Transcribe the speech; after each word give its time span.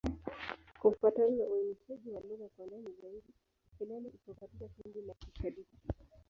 Kufuatana 0.79 1.35
na 1.35 1.43
uainishaji 1.43 2.09
wa 2.09 2.21
lugha 2.21 2.47
kwa 2.57 2.65
ndani 2.65 2.87
zaidi, 3.01 3.33
Kilele 3.77 4.09
iko 4.09 4.33
katika 4.33 4.65
kundi 4.67 5.01
la 5.01 5.13
Kichadiki. 5.13 5.77